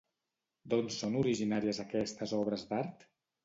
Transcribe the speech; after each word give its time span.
D'on 0.73 0.89
són 0.95 1.19
originàries 1.21 1.83
aquestes 1.87 2.37
obres 2.41 2.69
d'art? 2.73 3.11